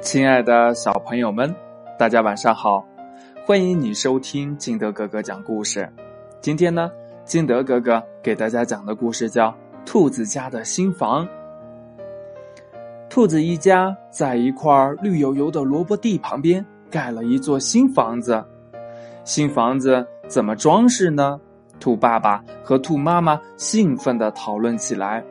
[0.00, 1.52] 亲爱的小朋友们，
[1.98, 2.86] 大家晚上好！
[3.44, 5.92] 欢迎你收听金德哥哥讲故事。
[6.40, 6.88] 今天呢，
[7.24, 9.50] 金德哥哥给大家讲的故事叫
[9.84, 11.26] 《兔子家的新房》。
[13.10, 14.70] 兔子一家在一块
[15.02, 18.42] 绿油油的萝卜地旁边盖了一座新房子。
[19.24, 21.40] 新房子怎么装饰呢？
[21.80, 25.24] 兔爸爸和兔妈妈兴奋的讨论起来。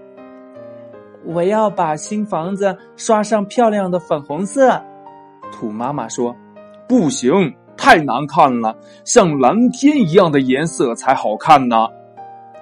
[1.26, 4.82] 我要把新房子刷上漂亮的粉红色，
[5.52, 6.36] 兔妈妈说
[6.88, 11.88] ：“不行，太难看了，像蓝天一样的颜色才好看呢。”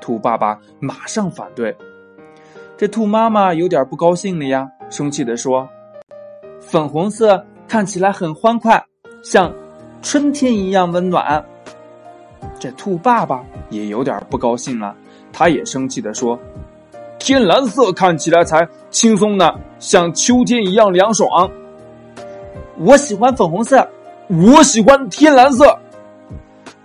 [0.01, 1.75] 兔爸爸马上反对。
[2.77, 5.67] 这兔妈妈有点不高兴了呀，生气的说
[6.59, 8.83] ：“粉红色看起来很欢快，
[9.23, 9.53] 像
[10.01, 11.43] 春天一样温暖。”
[12.59, 14.95] 这兔爸爸也有点不高兴了，
[15.31, 16.37] 他也生气的说。
[17.25, 21.49] 天蓝色看起来才轻松呢，像秋天一样凉爽。
[22.77, 23.89] 我喜欢粉红色，
[24.27, 25.75] 我喜欢天蓝色。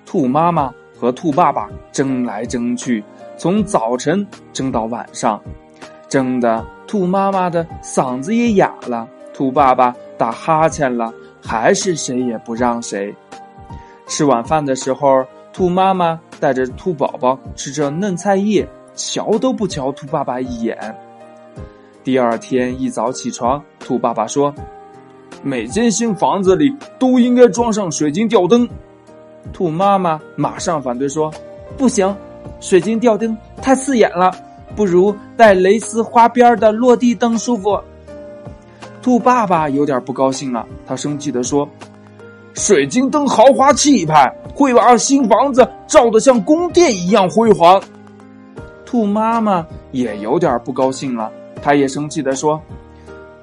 [0.06, 3.04] 兔妈妈和兔爸爸争来争去，
[3.36, 5.38] 从早晨争到晚上，
[6.08, 13.14] 争的兔妈妈的嗓子也哑了，兔爸爸打哈欠了，还是谁也不让谁。
[14.06, 18.66] 吃晚饭的时候，兔妈妈带着兔宝宝吃着嫩菜叶。
[19.00, 20.76] 瞧都不瞧兔爸爸一眼。
[22.04, 24.54] 第二天一早起床，兔爸爸说
[25.42, 28.68] ：“每间新房子里都应该装上水晶吊灯。”
[29.54, 31.32] 兔妈妈马上反对说
[31.78, 32.14] ：“不行，
[32.60, 34.30] 水晶吊灯太刺眼了，
[34.76, 37.80] 不如带蕾丝花边的落地灯舒服。”
[39.00, 41.66] 兔爸爸有点不高兴了，他生气的说
[42.52, 47.82] ：“水晶灯豪华气派，会把新房子照得像宫殿一样辉煌。”
[48.90, 51.30] 兔妈妈也有点不高兴了，
[51.62, 52.60] 她也生气的说：“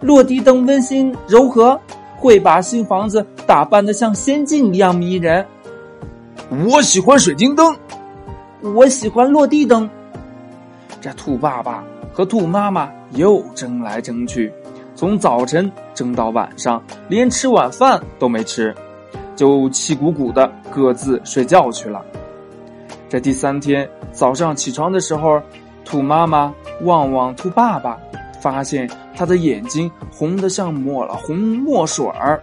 [0.01, 1.79] 落地灯温馨柔和，
[2.17, 5.45] 会把新房子打扮的像仙境一样迷人。”
[6.67, 7.73] 我喜欢水晶灯，
[8.75, 9.89] 我喜欢落地灯。
[10.99, 11.81] 这兔爸爸
[12.11, 14.51] 和兔妈妈又争来争去，
[14.95, 18.75] 从早晨争到晚上，连吃晚饭都没吃，
[19.33, 22.03] 就气鼓鼓的各自睡觉去了。
[23.09, 25.41] 这第三天早上起床的时候，
[25.85, 27.97] 兔妈妈望望兔爸爸，
[28.41, 32.41] 发现他的眼睛红得像抹了红墨水儿。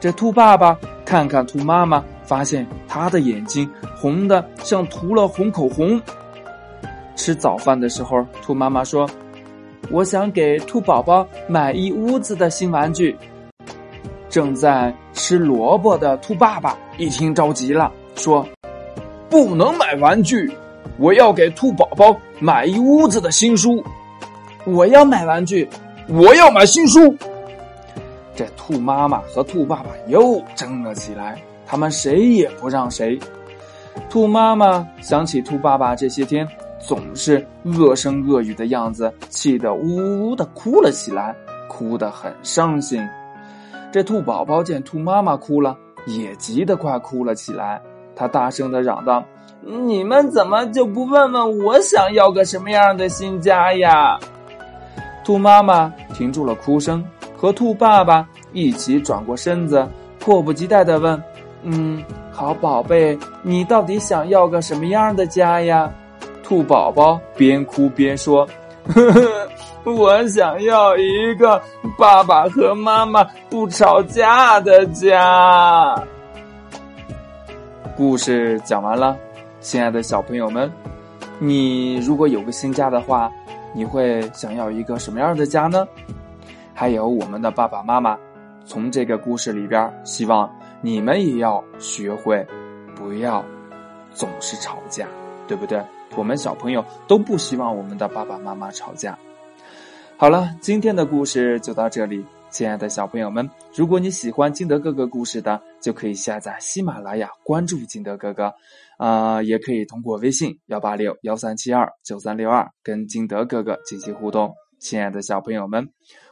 [0.00, 6.00] 这兔爸爸看看兔妈妈，发现他的眼睛红的像涂了红口红。
[7.14, 9.08] 吃早饭的时候，兔妈妈说
[9.90, 13.16] ：“我想给兔宝宝买一屋子的新玩具。”
[14.30, 18.46] 正在吃萝卜的兔爸爸一听着急了，说。
[19.28, 20.50] 不能买玩具，
[20.98, 23.82] 我要给兔宝宝买一屋子的新书。
[24.64, 25.68] 我要买玩具，
[26.08, 27.14] 我要买新书。
[28.34, 33.18] 这兔妈妈和兔爸爸又争了起来，他们谁也不让谁。
[34.10, 36.46] 兔妈妈想起兔爸爸这些天
[36.78, 41.34] 总是恶声恶语的样子，气得呜呜的哭了起来，
[41.68, 43.02] 哭得很伤心。
[43.90, 45.76] 这兔宝宝见兔妈妈哭了，
[46.06, 47.80] 也急得快哭了起来。
[48.16, 49.22] 他大声的嚷道
[49.60, 54.18] ：“你们怎么就不问问我想要个什么样的新家呀？”
[55.22, 57.04] 兔妈妈停住了哭声，
[57.36, 59.86] 和兔爸爸一起转过身子，
[60.18, 61.22] 迫不及待的问
[61.62, 65.90] ：“嗯，好宝贝，你到底想要个什么样的家呀？”
[66.42, 68.48] 兔宝宝边哭边说
[68.94, 71.60] ：“呵呵，我想要一个
[71.98, 75.92] 爸爸和妈妈不吵架的家。”
[77.96, 79.16] 故事讲完了，
[79.58, 80.70] 亲爱的小朋友们，
[81.38, 83.32] 你如果有个新家的话，
[83.74, 85.88] 你会想要一个什么样的家呢？
[86.74, 88.18] 还有我们的爸爸妈妈，
[88.66, 92.46] 从这个故事里边，希望你们也要学会，
[92.94, 93.42] 不要
[94.12, 95.08] 总是吵架，
[95.48, 95.82] 对不对？
[96.16, 99.18] 我们小朋友都不希望我们的爸爸妈妈吵架。
[100.18, 102.22] 好了，今天的故事就到这里。
[102.48, 108.52] 亲爱的小朋友们，如果你喜欢金德哥哥故事的，就可以下载喜马拉雅，关注金德哥哥，
[108.98, 114.52] 啊，也可以通过微信幺八六幺三七二九三六二跟金德哥哥进行互动。
[114.80, 115.88] 亲爱的小朋友们，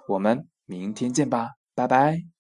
[0.08, 2.33] 我们明天见吧，拜拜。